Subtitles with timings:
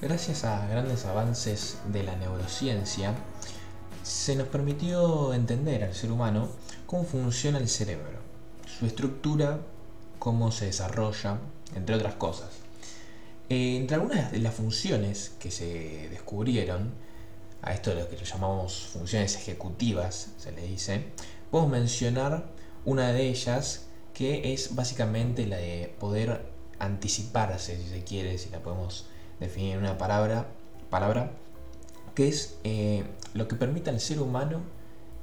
[0.00, 3.14] Gracias a grandes avances de la neurociencia,
[4.02, 6.48] se nos permitió entender al ser humano
[6.86, 8.18] cómo funciona el cerebro,
[8.78, 9.60] su estructura,
[10.18, 11.38] cómo se desarrolla,
[11.74, 12.48] entre otras cosas.
[13.50, 16.92] Eh, entre algunas de las funciones que se descubrieron,
[17.66, 21.04] a esto de lo que llamamos funciones ejecutivas, se le dice,
[21.50, 22.46] podemos mencionar
[22.84, 26.46] una de ellas que es básicamente la de poder
[26.78, 29.06] anticiparse, si se quiere, si la podemos
[29.40, 30.46] definir en una palabra,
[30.90, 31.32] palabra
[32.14, 34.60] que es eh, lo que permite al ser humano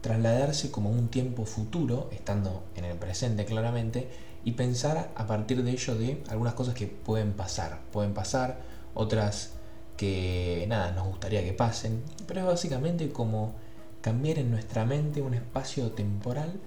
[0.01, 4.09] trasladarse como un tiempo futuro, estando en el presente claramente,
[4.43, 7.79] y pensar a partir de ello de algunas cosas que pueden pasar.
[7.93, 8.59] Pueden pasar,
[8.93, 9.52] otras
[9.97, 13.53] que nada, nos gustaría que pasen, pero es básicamente como
[14.01, 16.59] cambiar en nuestra mente un espacio temporal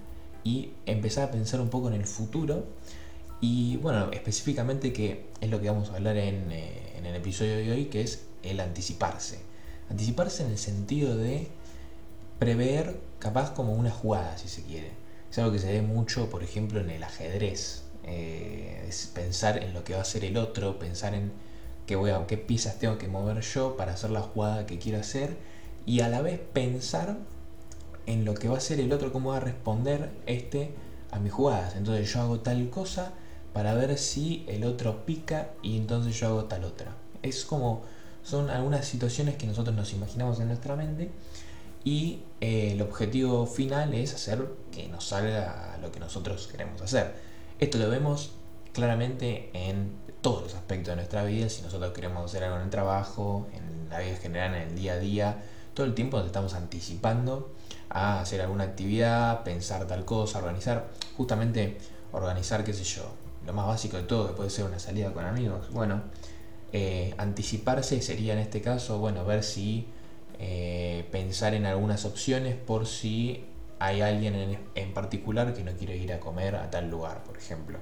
[0.43, 2.65] y empezar a pensar un poco en el futuro.
[3.39, 7.71] Y bueno, específicamente que es lo que vamos a hablar en, eh, el episodio de
[7.71, 9.39] hoy, que es el anticiparse.
[9.89, 11.47] Anticiparse en el sentido de
[12.39, 14.91] prever capaz como una jugada, si se quiere.
[15.29, 17.83] Es algo que se ve mucho, por ejemplo, en el ajedrez.
[18.03, 21.31] Eh, es pensar en lo que va a hacer el otro, pensar en
[21.87, 24.99] qué, voy a, qué piezas tengo que mover yo para hacer la jugada que quiero
[24.99, 25.37] hacer
[25.87, 27.17] y a la vez pensar
[28.05, 30.71] en lo que va a hacer el otro, cómo va a responder este
[31.11, 31.75] a mis jugadas.
[31.75, 33.13] Entonces yo hago tal cosa
[33.53, 36.95] para ver si el otro pica y entonces yo hago tal otra.
[37.23, 37.83] Es como
[38.21, 41.09] son algunas situaciones que nosotros nos imaginamos en nuestra mente
[41.85, 47.15] y eh, el objetivo final es hacer que nos salga lo que nosotros queremos hacer.
[47.59, 48.31] Esto lo vemos
[48.73, 49.91] claramente en
[50.27, 53.89] todos los aspectos de nuestra vida, si nosotros queremos hacer algo en el trabajo, en
[53.89, 55.37] la vida general, en el día a día,
[55.73, 57.53] todo el tiempo nos estamos anticipando
[57.89, 61.77] a hacer alguna actividad, pensar tal cosa, organizar, justamente
[62.11, 63.03] organizar, qué sé yo,
[63.45, 66.01] lo más básico de todo, que puede ser una salida con amigos, bueno,
[66.73, 69.87] eh, anticiparse sería en este caso, bueno, ver si
[70.39, 73.45] eh, pensar en algunas opciones por si
[73.79, 77.79] hay alguien en, particular que no quiere ir a comer a tal lugar, por ejemplo.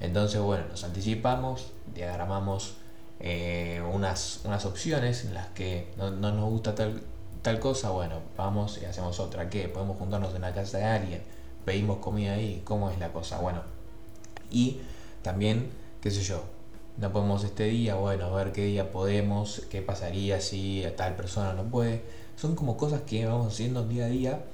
[0.00, 2.74] Entonces, bueno, nos anticipamos, diagramamos
[3.20, 7.02] eh, unas, unas opciones en las que no, nos gusta tal,
[7.42, 9.50] tal cosa, bueno, vamos y hacemos otra.
[9.50, 9.68] ¿Qué?
[9.68, 11.22] Podemos juntarnos en la casa de alguien,
[11.64, 13.38] pedimos comida ahí, ¿cómo es la cosa?
[13.40, 13.62] Bueno,
[14.50, 14.80] y
[15.22, 16.42] también, qué sé yo,
[16.96, 21.52] no podemos este día, bueno, a ver qué día podemos, qué pasaría si tal persona
[21.52, 22.02] no puede.
[22.36, 24.44] Son como cosas que vamos haciendo día a día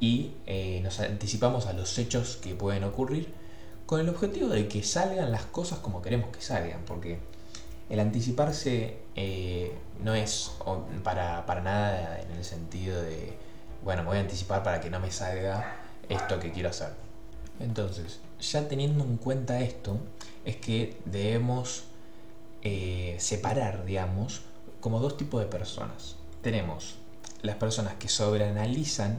[0.00, 3.32] y eh, nos anticipamos a los hechos que pueden ocurrir
[3.92, 7.18] con el objetivo de que salgan las cosas como queremos que salgan, porque
[7.90, 9.70] el anticiparse eh,
[10.02, 10.52] no es
[11.04, 13.34] para, para nada en el sentido de,
[13.84, 15.76] bueno, me voy a anticipar para que no me salga
[16.08, 16.94] esto que quiero hacer.
[17.60, 19.98] Entonces, ya teniendo en cuenta esto,
[20.46, 21.84] es que debemos
[22.62, 24.40] eh, separar, digamos,
[24.80, 26.16] como dos tipos de personas.
[26.40, 26.94] Tenemos
[27.42, 29.18] las personas que sobreanalizan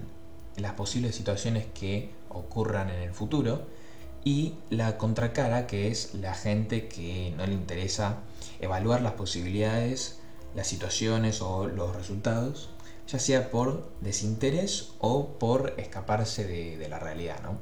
[0.57, 3.82] las posibles situaciones que ocurran en el futuro
[4.23, 8.19] y la contracara que es la gente que no le interesa
[8.59, 10.19] evaluar las posibilidades,
[10.55, 12.69] las situaciones o los resultados,
[13.07, 17.41] ya sea por desinterés o por escaparse de, de la realidad.
[17.43, 17.57] ¿no?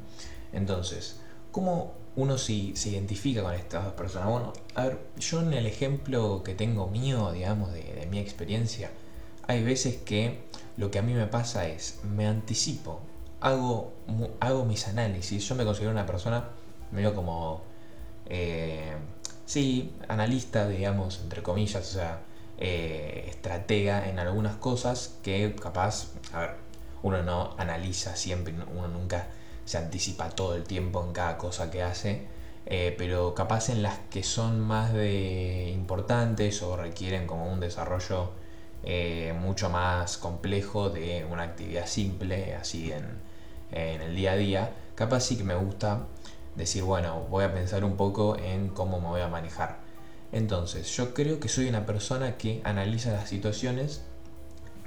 [0.54, 1.18] Entonces,
[1.52, 4.30] ¿cómo uno se, se identifica con estas dos personas?
[4.30, 8.92] Bueno, a ver, yo en el ejemplo que tengo mío, digamos, de, mi experiencia,
[9.48, 10.40] hay veces que
[10.78, 13.02] lo que a mí me pasa es, me anticipo,
[13.42, 13.94] hago,
[14.40, 16.46] hago mis análisis, yo me considero una persona
[16.92, 17.62] medio como,
[18.28, 18.96] eh,
[19.46, 22.22] sí, analista, digamos, entre comillas, o sea,
[22.58, 26.56] eh, estratega en algunas cosas que capaz, a ver,
[27.04, 29.28] uno no analiza siempre, uno nunca
[29.66, 32.22] se anticipa todo el tiempo en cada cosa que hace,
[32.68, 38.30] eh, pero capaz en las que son más de importantes o requieren como un desarrollo
[38.84, 43.31] eh, mucho más complejo de una actividad simple, así en,
[43.72, 46.08] en el día a día, capaz sí que me gusta
[46.56, 49.80] decir, bueno, voy a pensar un poco en cómo me voy a manejar.
[50.32, 54.02] Entonces, yo creo que soy una persona que analiza las situaciones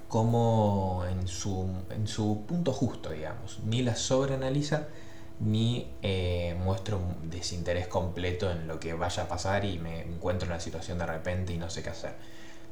[0.09, 3.59] como en su, en su punto justo, digamos.
[3.65, 4.89] Ni la sobreanaliza
[5.41, 10.47] ni eh, muestro un desinterés completo en lo que vaya a pasar y me encuentro
[10.47, 12.15] en una situación de repente y no sé qué hacer.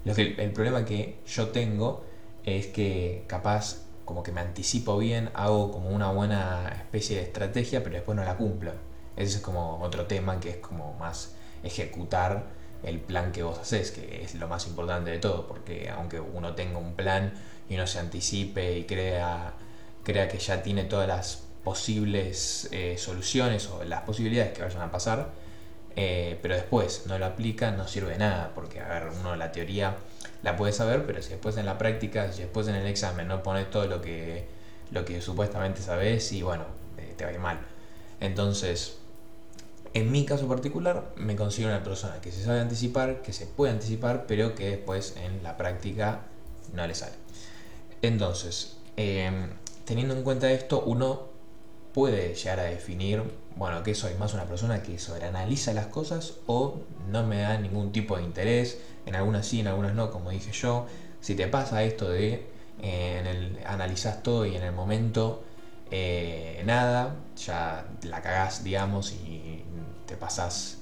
[0.05, 2.05] Lo que, el problema que yo tengo
[2.45, 7.83] es que capaz como que me anticipo bien, hago como una buena especie de estrategia,
[7.83, 8.73] pero después no la cumplo.
[9.17, 12.45] Ese es como otro tema que es como más ejecutar
[12.83, 16.55] el plan que vos haces, que es lo más importante de todo, porque aunque uno
[16.55, 17.33] tenga un plan
[17.69, 19.55] y uno se anticipe y crea,
[20.03, 24.91] crea que ya tiene todas las posibles eh, soluciones o las posibilidades que vayan a
[24.91, 25.31] pasar,
[25.97, 29.53] eh, pero después no lo aplica, no sirve de nada, porque a ver, uno la
[29.53, 29.97] teoría
[30.43, 33.43] la puede saber, pero si después en la práctica, si después en el examen no
[33.43, 34.47] pones todo lo que,
[34.91, 36.65] lo que supuestamente sabes, y bueno,
[36.99, 37.61] eh, te va a ir mal.
[38.21, 38.99] Entonces,
[39.95, 43.73] en mi caso particular, me considero una persona que se sabe anticipar, que se puede
[43.73, 46.23] anticipar, pero que después en la práctica
[46.73, 47.15] no le sale.
[48.01, 49.51] Entonces, em,
[49.85, 51.29] teniendo en cuenta esto, uno
[51.93, 53.23] puede llegar a definir,
[53.57, 57.93] bueno, que soy más una persona que sobreanaliza las cosas o no me da ningún
[57.93, 60.87] tipo de interés, en algunas sí, en algunas no, como dije yo.
[61.21, 62.47] Si te pasa esto de
[62.81, 65.45] eh, en el, analizás todo y en el momento
[65.91, 69.63] eh, nada, ya la cagás, digamos, y
[70.07, 70.79] te pasás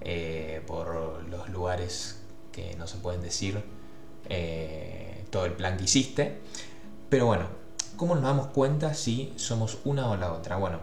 [0.00, 2.20] eh, por los lugares
[2.50, 3.62] que no se pueden decir
[5.30, 6.40] todo el plan que hiciste.
[7.10, 7.46] Pero bueno,
[7.96, 10.56] ¿cómo nos damos cuenta si somos una o la otra?
[10.56, 10.78] Bueno,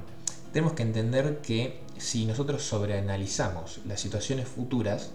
[0.52, 5.12] tenemos que entender que si nosotros sobreanalizamos las situaciones futuras,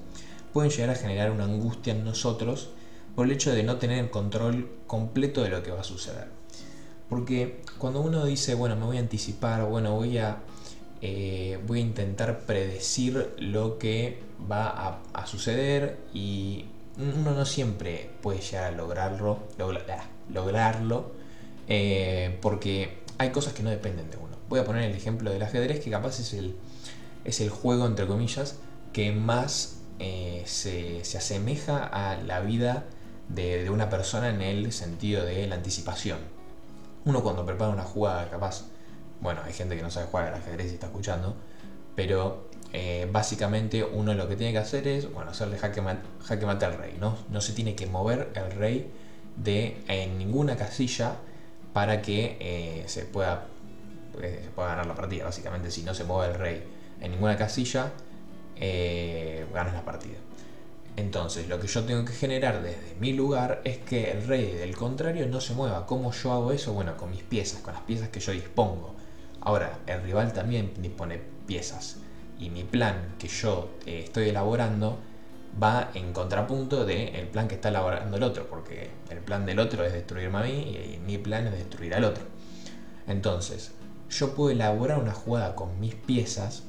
[0.52, 2.70] pueden llegar a generar una angustia en nosotros
[3.14, 6.28] por el hecho de no tener el control completo de lo que va a suceder.
[7.08, 10.38] Porque cuando uno dice, bueno, me voy a anticipar, bueno, voy a,
[11.00, 16.66] eh, voy a intentar predecir lo que va a, suceder y
[16.98, 19.40] uno no siempre puede llegar a lograrlo,
[20.32, 21.12] lograrlo
[21.68, 24.35] eh, porque hay cosas que no dependen de uno.
[24.48, 26.56] Voy a poner el ejemplo del ajedrez, que capaz es el,
[27.24, 28.56] es el juego, entre comillas,
[28.92, 32.84] que más eh, se, asemeja a la vida
[33.28, 36.18] de, una persona en el sentido de la anticipación.
[37.04, 38.64] Uno cuando prepara una jugada, capaz,
[39.20, 41.36] bueno, hay gente que no sabe jugar al ajedrez y está escuchando,
[41.94, 45.82] pero eh, básicamente uno lo que tiene que hacer es, bueno, hacerle jaque,
[46.22, 47.16] jaque mate al rey, ¿no?
[47.30, 48.90] No se tiene que mover el rey
[49.36, 51.16] de en ninguna casilla
[51.72, 53.46] para que eh, se, pueda,
[54.22, 55.24] eh, se pueda ganar la partida.
[55.24, 56.64] Básicamente, si no se mueve el rey
[57.00, 57.92] en ninguna casilla,
[58.56, 60.16] eh, ganas la partida.
[60.96, 64.76] Entonces, lo que yo tengo que generar desde mi lugar es que el rey del
[64.76, 65.86] contrario no se mueva.
[65.86, 66.72] ¿Cómo yo hago eso?
[66.72, 68.94] Bueno, con mis piezas, con las piezas que yo dispongo.
[69.42, 71.98] Ahora, el rival también dispone piezas.
[72.38, 74.98] Y mi plan que yo estoy elaborando
[75.62, 79.84] va en contrapunto del plan que está elaborando el otro, porque el plan del otro
[79.84, 82.24] es destruirme a mí y mi plan es destruir al otro.
[83.06, 83.72] Entonces,
[84.10, 86.62] yo puedo elaborar una jugada con mis piezas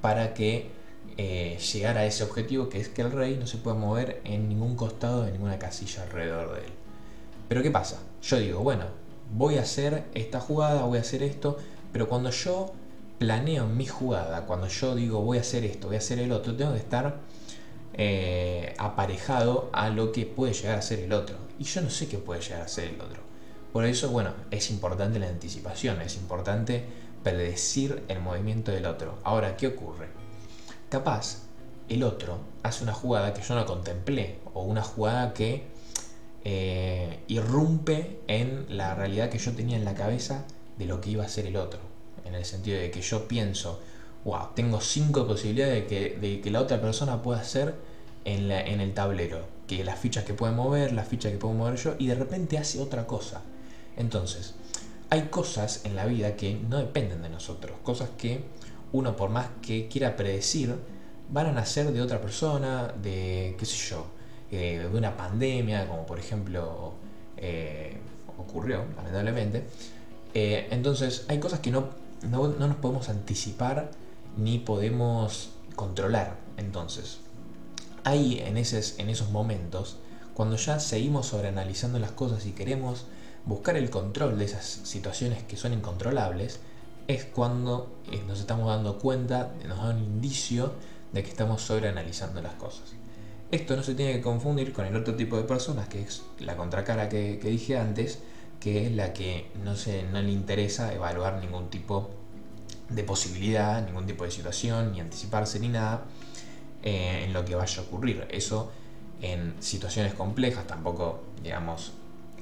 [0.00, 0.70] para que
[1.16, 4.48] eh, llegar a ese objetivo que es que el rey no se pueda mover en
[4.48, 6.72] ningún costado de ninguna casilla alrededor de él.
[7.48, 7.98] Pero ¿qué pasa?
[8.22, 8.84] Yo digo, bueno,
[9.32, 11.58] voy a hacer esta jugada, voy a hacer esto,
[11.92, 12.72] pero cuando yo
[13.18, 16.54] planeo mi jugada, cuando yo digo voy a hacer esto, voy a hacer el otro,
[16.54, 17.18] tengo que estar
[17.94, 21.36] eh, aparejado a lo que puede llegar a ser el otro.
[21.58, 23.27] Y yo no sé qué puede llegar a ser el otro.
[23.72, 26.84] Por eso, bueno, es importante la anticipación, es importante
[27.22, 29.18] predecir el movimiento del otro.
[29.24, 30.08] Ahora, ¿qué ocurre?
[30.88, 31.42] Capaz,
[31.88, 35.64] el otro hace una jugada que yo no contemplé, o una jugada que
[36.44, 40.44] eh, irrumpe en la realidad que yo tenía en la cabeza
[40.78, 41.80] de lo que iba a ser el otro.
[42.24, 43.80] En el sentido de que yo pienso,
[44.24, 47.74] wow, tengo cinco posibilidades de que, de que la otra persona pueda hacer
[48.24, 49.46] en, en el tablero.
[49.66, 52.56] Que las fichas que puede mover, las fichas que puedo mover yo, y de repente
[52.56, 53.42] hace otra cosa.
[53.98, 54.54] Entonces,
[55.10, 58.44] hay cosas en la vida que no dependen de nosotros, cosas que
[58.92, 60.74] uno por más que quiera predecir,
[61.30, 64.06] van a nacer de otra persona, de qué sé yo,
[64.50, 66.94] eh, de una pandemia, como por ejemplo
[67.36, 67.98] eh,
[68.38, 69.64] ocurrió, lamentablemente.
[70.32, 71.90] Eh, entonces, hay cosas que no,
[72.22, 73.90] no, no nos podemos anticipar
[74.36, 76.36] ni podemos controlar.
[76.56, 77.18] Entonces,
[78.04, 79.96] ahí en, esos, en esos momentos,
[80.34, 83.04] cuando ya seguimos sobreanalizando las cosas y queremos
[83.48, 86.60] buscar el control de esas situaciones que son incontrolables,
[87.08, 90.74] es cuando eh, nos estamos dando cuenta, nos da un indicio
[91.12, 92.92] de que estamos sobreanalizando las cosas.
[93.50, 96.58] Esto no se tiene que confundir con el otro tipo de personas, que es la
[96.58, 98.18] contracara que, dije antes,
[98.60, 102.10] que es la que no, se, no le interesa evaluar ningún tipo
[102.90, 106.04] de posibilidad, ningún tipo de situación, ni anticiparse ni nada
[106.82, 108.28] eh, en lo que vaya a ocurrir.
[108.30, 108.70] Eso
[109.22, 111.92] en situaciones complejas, tampoco, digamos,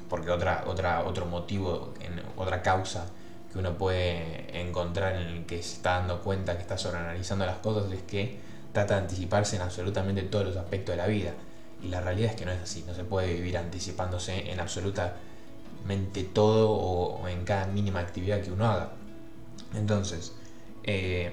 [0.09, 1.95] porque otra, otra, otro motivo,
[2.37, 3.07] otra causa
[3.53, 7.59] que uno puede encontrar en el que se está dando cuenta que está sobreanalizando las
[7.59, 8.39] cosas es que
[8.73, 11.33] trata de anticiparse en absolutamente todos los aspectos de la vida.
[11.83, 16.25] Y la realidad es que no es así, no se puede vivir anticipándose en absolutamente
[16.25, 18.93] todo o en cada mínima actividad que uno haga.
[19.75, 20.33] Entonces,
[20.85, 21.33] eh,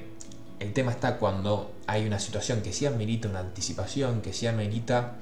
[0.59, 5.15] el tema está cuando hay una situación que sí amerita una anticipación, que sí amerita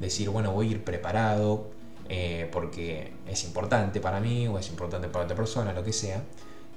[0.00, 1.70] decir, bueno, voy a ir preparado,
[2.08, 6.22] eh, porque es importante para mí o es importante para otra persona, lo que sea,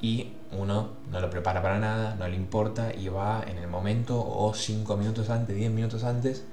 [0.02, 4.20] y uno no lo prepara para nada, no le importa y va en el momento
[4.20, 6.44] o 5 minutos antes, 10 minutos antes,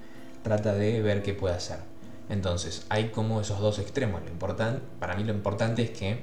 [0.43, 1.79] trata de ver qué puede hacer.
[2.29, 4.23] Entonces, hay como esos dos extremos.
[4.23, 6.23] Lo importante, para mí lo importante es que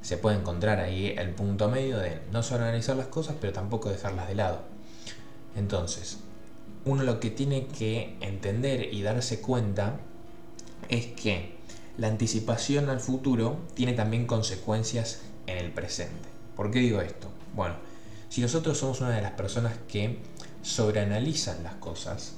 [0.00, 3.90] se puede encontrar ahí el punto medio de no solo analizar las cosas, pero tampoco
[3.90, 4.60] dejarlas de lado.
[5.56, 6.18] Entonces,
[6.84, 9.98] uno lo que tiene que entender y darse cuenta
[10.88, 11.54] es que
[11.96, 16.28] la anticipación al futuro tiene también consecuencias en el presente.
[16.56, 17.28] ¿Por qué digo esto?
[17.54, 17.76] Bueno,
[18.28, 20.18] si nosotros somos una de las personas que
[20.62, 22.34] sobreanalizan las cosas,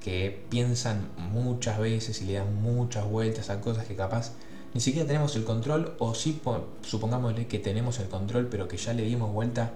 [0.00, 4.32] que piensan muchas veces y le dan muchas vueltas a cosas que capaz
[4.74, 6.40] ni siquiera tenemos el control, o sí,
[6.82, 9.72] supongámosle que tenemos el control, pero que ya le dimos vuelta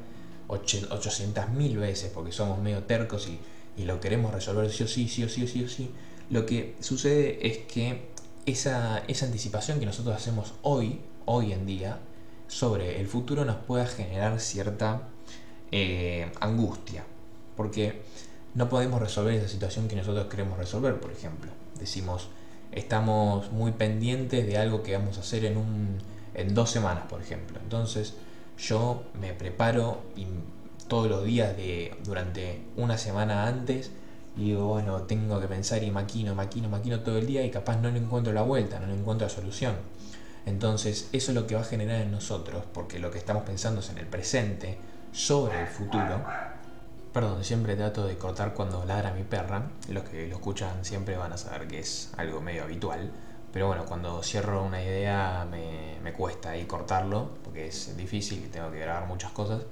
[0.49, 3.39] 800.000 veces porque somos medio tercos y,
[3.81, 5.91] y, lo queremos resolver sí o sí, sí o sí, sí o sí.
[6.31, 8.09] Lo que sucede es que
[8.51, 11.99] esa, esa anticipación que nosotros hacemos hoy, hoy en día,
[12.47, 15.03] sobre el futuro nos pueda generar cierta
[15.71, 17.05] eh, angustia.
[17.57, 18.03] Porque
[18.55, 21.51] no podemos resolver esa situación que nosotros queremos resolver, por ejemplo.
[21.79, 22.29] Decimos,
[22.73, 25.99] estamos muy pendientes de algo que vamos a hacer en, un,
[26.35, 27.59] en dos semanas, por ejemplo.
[27.63, 28.15] Entonces
[28.59, 30.27] yo me preparo y
[30.89, 33.91] todos los días de, durante una semana antes
[34.39, 37.77] y digo, bueno, tengo que pensar y maquino, maquino, maquino todo el día y capaz
[37.77, 39.75] no le encuentro la vuelta, no le encuentro la solución.
[40.47, 43.81] Entonces eso es lo que va a generar en nosotros, porque lo que estamos pensando
[43.81, 44.79] es en el presente,
[45.13, 46.23] sobre el futuro,
[47.13, 49.63] Perdón, siempre trato de cortar cuando ladra mi perra.
[49.89, 53.11] Los que lo escuchan siempre van a saber que es algo medio habitual.
[53.53, 58.71] Pero bueno, cuando cierro una idea me, cuesta ahí cortarlo, porque es difícil y tengo
[58.71, 59.63] que grabar muchas cosas.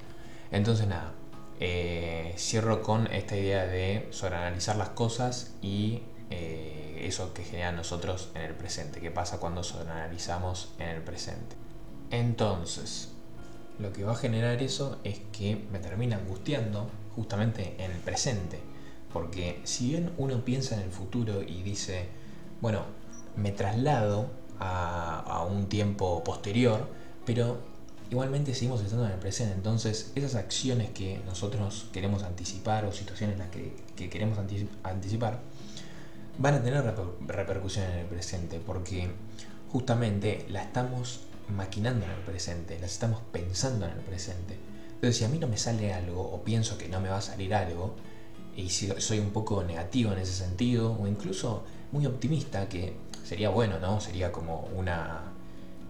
[0.50, 1.12] Entonces nada,
[1.60, 8.30] eh, cierro con esta idea de sobreanalizar las cosas y eh, eso que genera nosotros
[8.34, 9.00] en el presente.
[9.00, 11.56] ¿Qué pasa cuando sobreanalizamos en el presente?
[12.10, 13.10] Entonces,
[13.78, 18.60] lo que va a generar eso es que me termina angustiando justamente en el presente.
[19.12, 22.08] Porque si bien uno piensa en el futuro y dice,
[22.60, 22.82] bueno,
[23.36, 26.88] me traslado a, un tiempo posterior,
[27.24, 27.58] pero
[28.10, 29.54] igualmente seguimos estando en el presente.
[29.54, 34.38] Entonces, esas acciones que nosotros queremos anticipar o situaciones en las que, queremos
[34.82, 35.40] anticipar,
[36.38, 36.84] van a tener
[37.26, 39.10] repercusión en el presente, porque
[39.70, 44.58] justamente la estamos maquinando en el presente, las estamos pensando en el presente.
[44.94, 47.22] Entonces, si a mí no me sale algo o pienso que no me va a
[47.22, 47.94] salir algo,
[48.56, 53.50] y si soy un poco negativo en ese sentido, o incluso muy optimista, que sería
[53.50, 54.00] bueno, ¿no?
[54.00, 55.32] Sería como una.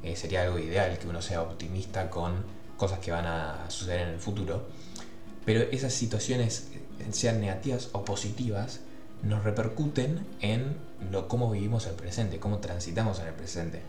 [0.06, 2.44] Eh, sería algo ideal que uno sea optimista con
[2.76, 4.62] cosas que van a suceder en el futuro.
[5.44, 8.80] Pero esas situaciones, eh, sean negativas o positivas,
[9.24, 10.76] nos repercuten en
[11.10, 13.82] lo, cómo vivimos el presente, cómo transitamos en el presente.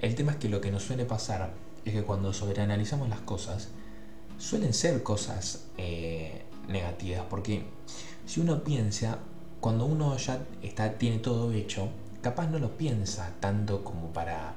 [0.00, 1.52] El tema es que lo que nos suele pasar
[1.84, 3.68] es que cuando sobreanalizamos las cosas,
[4.38, 7.64] suelen ser cosas eh, negativas, porque
[8.24, 9.18] si uno piensa,
[9.60, 11.90] cuando uno ya está, tiene todo hecho,
[12.22, 14.54] capaz no lo piensa tanto como para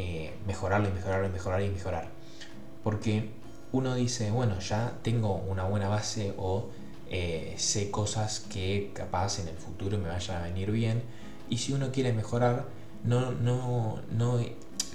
[0.00, 2.08] eh, mejorarlo y mejorarlo y mejorar y mejorar.
[2.84, 3.30] Porque
[3.72, 6.68] uno dice, bueno, ya tengo una buena base o
[7.10, 11.02] eh, sé cosas que capaz en el futuro me vayan a venir bien.
[11.50, 12.66] Y si uno quiere mejorar,
[13.02, 14.38] no, no, no,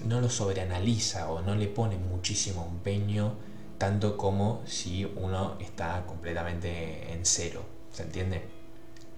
[0.05, 3.33] no lo sobreanaliza o no le pone muchísimo empeño
[3.77, 8.41] tanto como si uno está completamente en cero, ¿se entiende?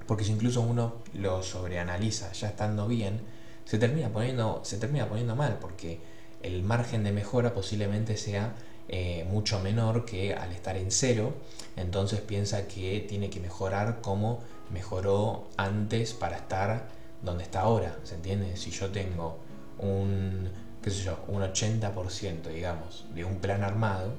[0.08, 3.22] Porque si incluso uno lo sobreanaliza ya estando bien,
[3.66, 6.00] se termina poniendo, se termina poniendo mal, porque
[6.42, 8.56] el margen de mejora posiblemente sea
[8.88, 11.34] eh, mucho menor que al estar en cero,
[11.76, 16.88] entonces piensa que tiene que mejorar como mejoró antes para estar
[17.22, 18.56] donde está ahora, ¿se entiende?
[18.56, 19.40] Si yo tengo
[19.80, 20.50] un,
[20.84, 20.92] qué
[21.28, 24.14] un 80%, digamos, de un plan armado,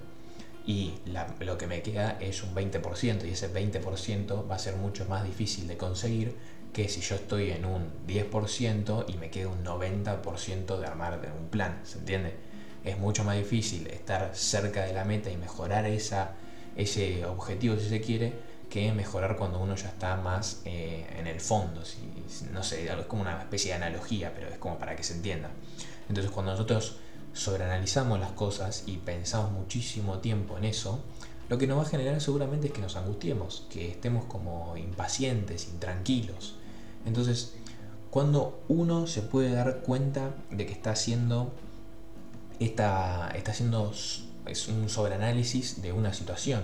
[0.66, 0.94] y
[1.38, 5.24] lo que me queda es un 20% y ese 20% va a ser mucho más
[5.24, 6.34] difícil de conseguir
[6.76, 11.48] que si yo estoy en un 10% y me queda un 90% de armar un
[11.48, 12.34] plan, ¿se entiende?
[12.84, 16.32] Es mucho más difícil estar cerca de la meta y mejorar esa,
[16.76, 18.34] ese objetivo si se quiere
[18.68, 21.80] que mejorar cuando uno ya está más eh, en el fondo.
[22.52, 25.48] No sé, es como una especie de analogía, pero es como para que se entienda.
[26.10, 26.96] Entonces cuando nosotros
[27.32, 31.02] sobreanalizamos las cosas y pensamos muchísimo tiempo en eso,
[31.48, 35.68] lo que nos va a generar seguramente es que nos angustiemos, que estemos como impacientes,
[35.68, 36.56] intranquilos.
[37.06, 37.54] Entonces,
[38.10, 41.52] cuando uno se puede dar cuenta de que está haciendo
[42.60, 43.92] está, está haciendo
[44.46, 46.62] es un sobreanálisis de una situación.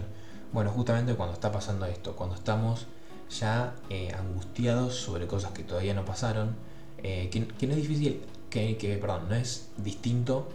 [0.53, 2.87] Bueno, justamente cuando está pasando esto, cuando estamos
[3.31, 6.55] ya eh, angustiados sobre cosas que todavía no pasaron,
[7.03, 10.49] eh, que, no es difícil que, que perdón, no es distinto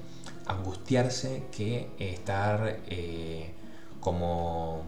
[0.46, 3.51] angustiarse que estar eh,
[4.00, 4.84] como,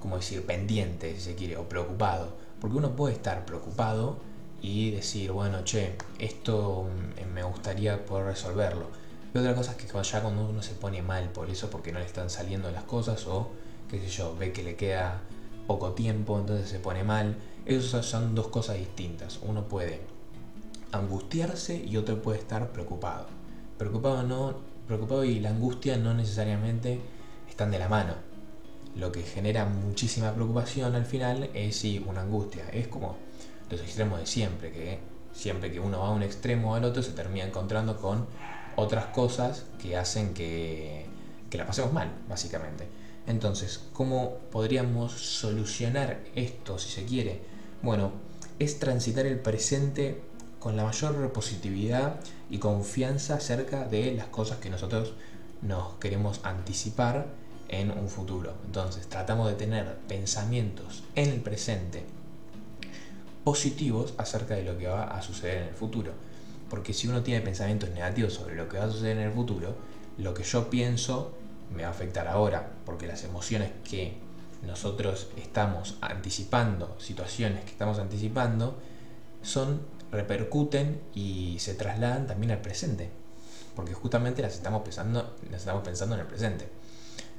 [0.00, 2.34] como decir, pendiente, si se quiere, o preocupado.
[2.60, 4.18] Porque uno puede estar preocupado
[4.62, 8.86] y decir, bueno, che, esto mm, me gustaría poder resolverlo.
[9.34, 11.98] Y otra cosa es que ya cuando uno se pone mal por eso, porque no
[11.98, 13.50] le están saliendo las cosas, o
[13.88, 15.20] qué sé yo, ve que le queda
[15.66, 17.36] poco tiempo, entonces se pone mal.
[17.64, 19.38] Esas son dos cosas distintas.
[19.42, 20.00] Uno puede
[20.92, 23.26] angustiarse y otro puede estar preocupado.
[23.78, 24.54] Preocupado no,
[24.86, 27.00] preocupado y la angustia no necesariamente
[27.48, 28.14] están de la mano.
[28.96, 32.68] Lo que genera muchísima preocupación al final es sí, una angustia.
[32.70, 33.16] Es como
[33.70, 34.98] los extremos de siempre, que
[35.32, 38.26] siempre que uno va a un extremo o al otro se termina encontrando con
[38.76, 41.06] otras cosas que hacen que,
[41.48, 42.88] que la pasemos mal, básicamente.
[43.26, 47.40] Entonces, ¿cómo podríamos solucionar esto, si se quiere?
[47.82, 48.12] Bueno,
[48.58, 50.20] es transitar el presente
[50.58, 52.20] con la mayor positividad
[52.50, 55.14] y confianza acerca de las cosas que nosotros
[55.62, 57.28] nos queremos anticipar
[57.70, 58.52] en un futuro.
[58.66, 62.04] Entonces tratamos de tener pensamientos en el presente
[63.44, 66.12] positivos acerca de lo que va a suceder en el futuro.
[66.68, 69.74] Porque si uno tiene pensamientos negativos sobre lo que va a suceder en el futuro,
[70.18, 71.32] lo que yo pienso
[71.74, 74.14] me va a afectar ahora, porque las emociones que
[74.66, 78.76] nosotros estamos anticipando, situaciones que estamos anticipando,
[79.42, 83.10] son repercuten y se trasladan también al presente,
[83.76, 86.79] porque justamente las estamos pensando, las estamos pensando en el presente.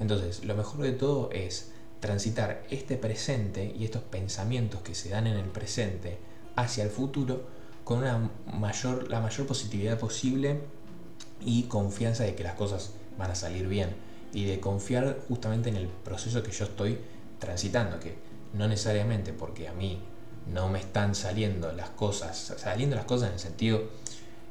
[0.01, 5.27] Entonces, lo mejor de todo es transitar este presente y estos pensamientos que se dan
[5.27, 6.17] en el presente
[6.55, 7.43] hacia el futuro
[7.83, 8.03] con
[8.51, 10.59] mayor, la mayor positividad posible
[11.39, 13.95] y confianza de que las cosas van a salir bien
[14.33, 16.97] y de confiar justamente en el proceso que yo estoy
[17.37, 18.15] transitando, que
[18.53, 20.01] no necesariamente porque a mí
[20.51, 23.83] no me están saliendo las cosas, saliendo las cosas en el sentido,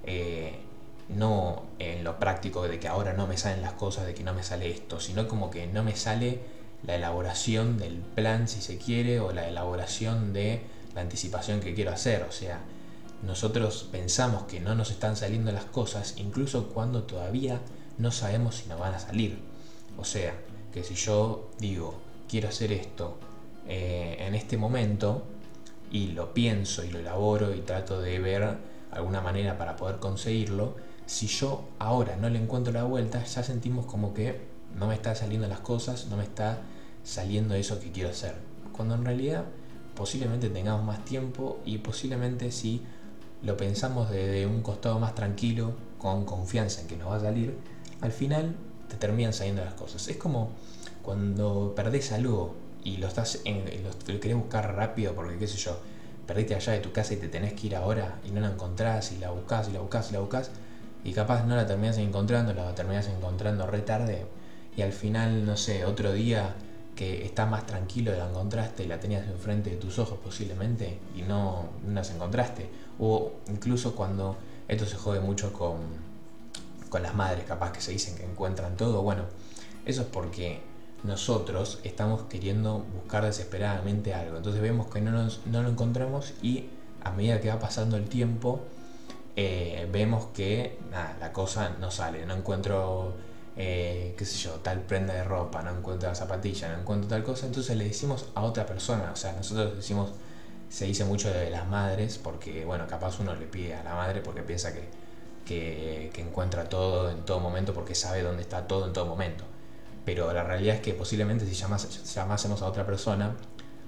[0.05, 0.61] eh,
[1.15, 4.35] no en lo práctico de que ahora no me salen las cosas, de que no
[4.35, 6.41] me sale esto, sino como que no me sale
[6.85, 10.63] la elaboración del plan si se quiere o la elaboración de
[10.95, 12.23] la anticipación que quiero hacer.
[12.29, 12.61] O sea,
[13.23, 17.61] nosotros pensamos que no nos están saliendo las cosas incluso cuando todavía
[17.99, 19.39] no sabemos si nos van a salir.
[19.99, 20.35] O sea,
[20.73, 23.19] que si yo digo, quiero hacer esto
[23.67, 25.25] eh, en este momento,
[25.91, 28.57] y lo pienso y lo elaboro y trato de ver
[28.93, 30.77] alguna manera para poder conseguirlo,
[31.11, 34.43] si yo ahora no le encuentro la vuelta, ya sentimos como que
[34.79, 36.61] no me está saliendo las cosas, no me está
[37.03, 38.37] saliendo eso que quiero hacer.
[38.71, 39.45] Cuando en realidad
[39.97, 42.83] posiblemente tengamos más tiempo y posiblemente si
[43.43, 47.59] lo pensamos desde un costado más tranquilo, con confianza en que nos va a salir,
[48.03, 48.55] al final
[48.89, 50.07] te terminan saliendo las cosas.
[50.07, 50.51] Es como
[51.03, 55.77] cuando perdés algo y lo estás en, lo, querés buscar rápido porque qué sé yo,
[56.29, 59.11] perdiste allá de tu casa y te tenés que ir ahora y no la encontrás
[59.11, 60.53] y la buscas y la buscas y la buscas
[61.05, 64.27] y capaz no la terminás encontrando, la terminás encontrando re tarde
[64.77, 66.55] y al final, no sé, otro día
[66.95, 71.23] que está más tranquilo la encontraste y la tenías enfrente de tus ojos posiblemente y
[71.23, 72.69] no, no las encontraste.
[72.99, 74.37] O incluso cuando
[74.69, 75.79] esto se jode mucho con,
[76.91, 79.25] con las madres capaz que se dicen que encuentran todo, bueno,
[79.87, 80.61] eso es porque
[81.03, 84.37] nosotros estamos queriendo buscar desesperadamente algo.
[84.37, 86.69] Entonces vemos que no, no lo encontramos y
[87.03, 88.61] a medida que va pasando el tiempo,
[89.41, 90.79] eh, vemos que
[91.21, 92.27] la cosa no sale.
[92.27, 93.15] No encuentro,
[93.57, 97.23] eh, qué sé yo, tal prenda de ropa, no encuentro la zapatilla, no encuentro tal
[97.25, 97.47] cosa.
[97.47, 99.11] Entonces le decimos a otra persona.
[99.13, 100.11] O sea, nosotros decimos,
[100.69, 104.21] se dice mucho de las madres, porque, bueno, capaz uno le pide a la madre
[104.21, 104.89] porque piensa que,
[105.45, 109.45] que encuentra todo en todo momento, porque sabe dónde está todo en todo momento
[110.05, 113.35] pero la realidad es que posiblemente si llamásemos a otra persona,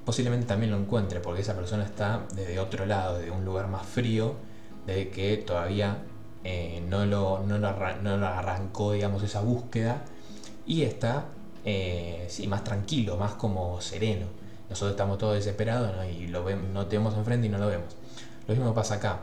[0.05, 3.87] posiblemente también lo encuentre, porque esa persona está desde otro lado, desde un lugar más
[3.87, 4.35] frío,
[4.87, 5.99] desde que todavía
[6.45, 7.69] eh, no, lo, no, lo
[8.27, 10.03] arrancó, digamos, esa búsqueda,
[10.67, 11.27] y está
[11.65, 14.27] eh, más tranquilo, más como sereno.
[14.69, 17.95] Nosotros estamos todos desesperados y lo vemos, no tenemos enfrente y no lo vemos.
[18.47, 19.21] Lo mismo pasa acá.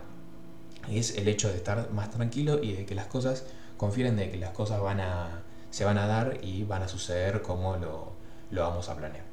[0.89, 3.45] Es el hecho de estar más tranquilo y de que las cosas,
[3.77, 5.41] confieren de que las cosas van a,
[5.71, 8.13] se van a dar y van a suceder como lo,
[8.51, 9.25] vamos a planear.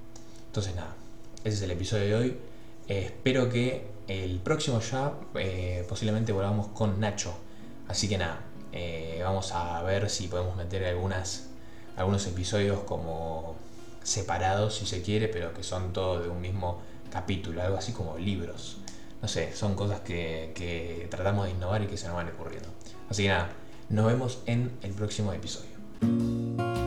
[0.46, 0.94] Entonces nada,
[1.44, 2.36] ese es el episodio de hoy.
[2.88, 7.34] Eh, espero que el próximo ya eh, posiblemente volvamos con Nacho.
[7.88, 8.40] Así que nada,
[8.72, 11.48] eh, vamos a ver si podemos meter algunas,
[11.96, 13.56] algunos episodios como
[14.02, 18.18] separados si se quiere, pero que son todos de un mismo capítulo, algo así como
[18.18, 18.78] libros.
[19.22, 22.68] No sé, son cosas que, que tratamos de innovar y que se nos van ocurriendo.
[23.08, 23.50] Así que nada,
[23.88, 26.85] nos vemos en el próximo episodio.